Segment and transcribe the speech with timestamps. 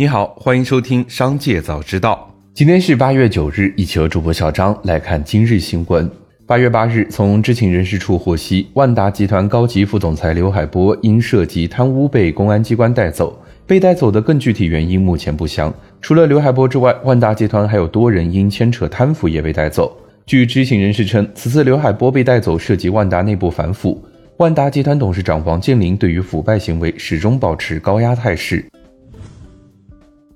[0.00, 2.32] 你好，欢迎收听《商界早知道》。
[2.54, 6.10] 今天是八月九日，一起和主播小张来看今日新闻。
[6.46, 15.70] 八月八日，从知情人士处获悉，万达集团高级副总裁刘海波因涉及贪污被公安机关带走，被带走的更具体原因目前不详。
[16.00, 19.94] 除了刘海波之外，万达集团还有多人因牵扯贪腐也被带走。
[20.24, 24.02] 据知情人士称，此次刘海波被带走涉及万达内部反腐，
[24.38, 28.64] 万达集团董事长王健林对于腐败行为始终保持高压态势。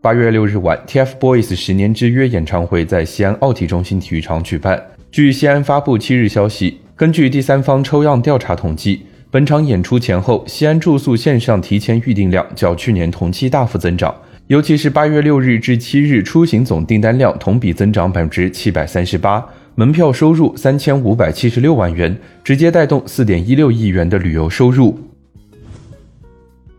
[0.00, 4.80] 八月六日晚，TFBOYS 十年之约演唱会在西安奥体中心体育场举办。
[5.10, 14.14] 据西安发布七日消息，根据第三方抽样调查统计，本场演出前后，西安住宿线上提前预订量较去年同期大幅增长，
[14.46, 24.96] 尤其是八月六日至七日出行总订单量同比增长百分之七百三十八，门票收入三千五百七十六万元，直接带动四点一六亿元的旅游收入。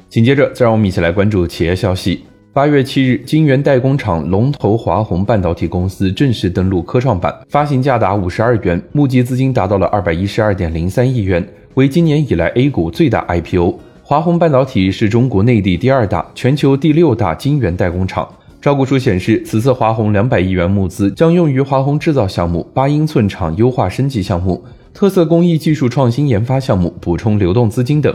[0.07, 2.23] 紧接着，再让我们一起来关注企业消息。
[2.51, 13.75] 八月七日，晶圆代工厂龙头华虹半导体公司正式登陆科创板，发行价达五十二元，募集资金达到了二百一十二点零三亿元，为今年以来 A 股最大 IPO。
[14.01, 18.27] 华虹半导体是中国内地第二大、全球第六大晶圆代工厂。
[18.59, 24.61] 招股书显示，此次华虹两百亿元募资将用于华虹制造项目、八英寸厂优化升级项目、
[24.91, 28.13] 特色工艺技术创新研发项目，补充流动资金等。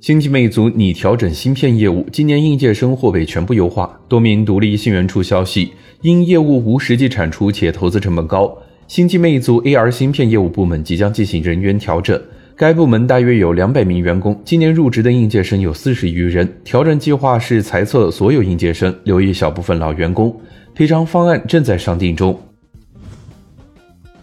[0.00, 4.00] 星际魅族拟调整芯片业务，今年应届生或被全部优化。
[4.08, 8.56] 多名独立信源处消息，因业务无实际产出且投资成本高，
[8.88, 12.18] 星际魅族 AR 芯片业务部门即将进行人员调整。
[12.56, 16.50] 该部门大约有两百名员工，今年入职的应届生有四十余人。
[16.64, 20.34] 调整计划是裁撤所有应届生，留一小部分老员工。
[20.74, 22.38] 赔偿方案正在商定中。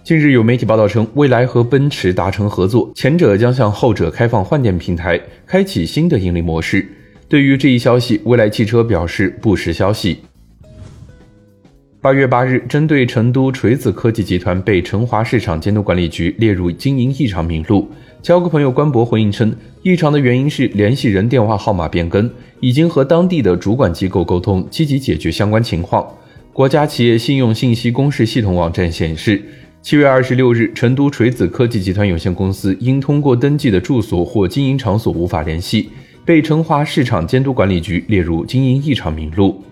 [0.08, 6.88] 近日有媒体报道称，蔚来和奔驰达成合作，前者将向后者开放换电平台，开启新的盈利模式。
[7.28, 10.20] 对于这一消息，蔚来汽车表示不实消息。
[12.00, 17.92] 八月八日，针对成都锤子科技集团被成华市场监督管理局列入经营异常名录，
[18.22, 19.54] 交个朋友官博回应称，
[19.84, 22.32] 异常的原因是联系人电话号码变更，
[22.62, 26.08] 已经和当地的主管机构沟通，积极解决相关情况。
[26.54, 29.44] 国家企业信用信息公示系统网站显示。
[29.82, 35.89] 七月二十六日，成都锤子科技集团有限公司因通过登记的住所或经营场所无法联系，
[36.26, 39.64] 被成华市场监督管理局列入经营异常名录。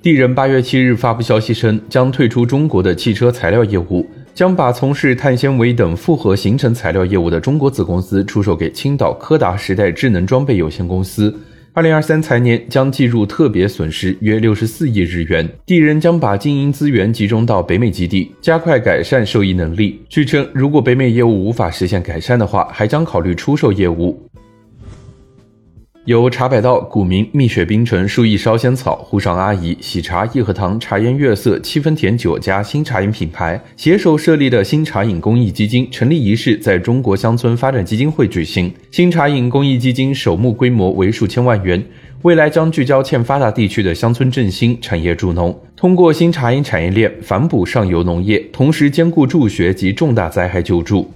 [0.00, 4.04] 地人八月七日发布消息称，将退出中国的汽车材料业务，
[4.34, 11.32] 将把从事碳纤维等复合形成材料业务的中国子公司出售给青岛柯达时代智能装备有限公司。
[11.74, 19.98] 二零二三财年将计入特别损失约六十四亿日元，地人将把经营资源集中到北美基地，加快改善受益能力。
[20.06, 24.20] 据称，如果北美业务无法实现改善的话，还将考虑出售业务。
[26.04, 38.72] 由茶百道、古茗、蜜雪冰城、树亿烧仙草、沪上阿姨、喜茶、益禾堂、茶颜悦色、七分甜九家新茶饮品牌携手设立的新茶饮公益基金成立仪式在中国乡村发展基金会举行。
[38.90, 41.80] 新茶饮公益基金首募规模为数千万元，
[42.22, 51.12] 未来将聚焦欠发达地区的乡村振兴、产业助农，通过新茶饮产业链反哺上游农业，同时兼顾助学及重大灾害救助。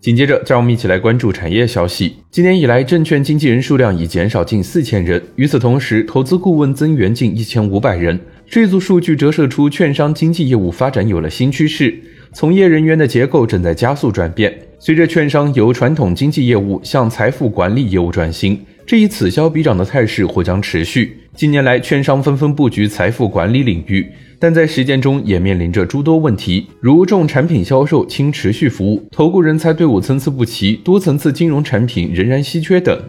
[0.00, 2.16] 紧接着，让我们一起来关注产业消息。
[2.30, 5.22] 今年以来，证券经纪人数量已减少近四千人。
[5.36, 8.18] 与此同时，投资顾问增援近一千五百人。
[8.48, 11.94] 这组数据折射出券商经纪业务发展有了新趋势，
[12.32, 14.58] 从业人员的结构正在加速转变。
[14.78, 18.58] 随着券商由传统经纪业务向财富管理业务转型，
[18.90, 21.16] 这一此消彼长的态势或将持续。
[21.32, 24.04] 近年来，券商纷纷布局财富管理领域。
[24.36, 33.00] 但在实践中也面临着诸多问题，如重产品销售、轻持续服务、投顾人才队伍参差不齐、多层次金融产品仍然稀缺等。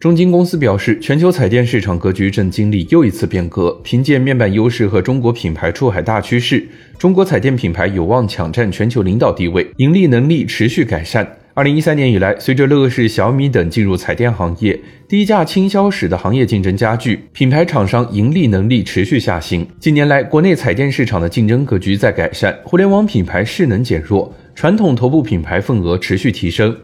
[0.00, 6.66] 中金公司表示，全球彩电市场格局正经历又一次变革，凭借面板优势和中国品牌出海大趋势，
[6.98, 11.24] 中国彩电品牌有望抢占全球领导地位，盈利能力持续改善。
[11.56, 19.66] 二零一三年以来，随着乐视、小米等进入彩电行业，低价倾销使得行业竞争加剧，品牌厂商盈利能力持续下行。
[19.80, 26.76] 近年来，国内彩电市场的竞争格局在改善，互联网品牌势能减弱，传统头部品牌份额持续提升。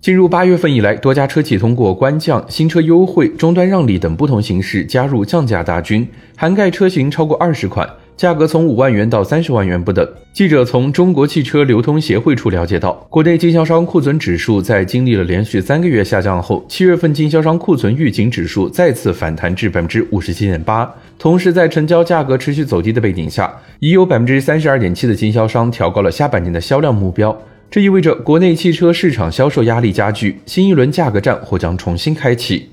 [0.00, 6.04] 进入八月份以来，多家车企通过官降、新车优惠、终端让利等不同形式加入降价大军，
[6.34, 7.88] 涵盖车型超过二十款。
[8.18, 10.04] 价格从五万元到三十万元不等。
[10.32, 20.92] 记者从中国汽车流通协会处了解到，国内经销商库存指数在经历了连续三个月下降后，七月份经销商库存预警指数再次反弹至百分之五十七点八。
[21.16, 27.40] 同时，在成交价格持续走低的背景下，已有百分之三十二点七的经销商调高了下半年的销量目标。
[27.70, 32.68] 这意味着国内汽车市场销售压力加剧，新一轮价格战或将重新开启。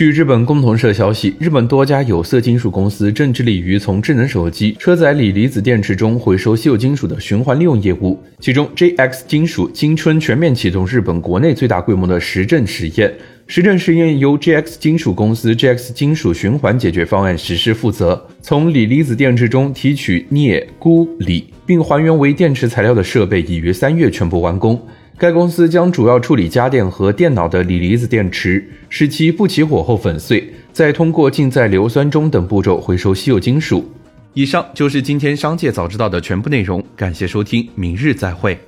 [0.00, 8.18] 据日本共同社消息，日本多家有色金属公司正致力于从智能手机、车载锂离子电池中回收稀有金属的循环利用业务。
[8.38, 13.12] 其中，JX 金属今春全面启动日本国内最大规模的实证实验。
[13.46, 24.80] 实证实验由 JX 金属公司 JX 金属循环解决方案实施负责，从锂离子电池中提取镍、钴、锂，并还原为电池材料的设备已于三月全部完工。
[25.20, 33.86] 该公司将主要处理家电和电脑的锂离子电池，使其不起火后粉碎，再通过浸在硫酸中等步骤回收稀有金属。
[34.32, 38.58] 以上就是今天商界早知道的全部内容，感谢收听，明日再会。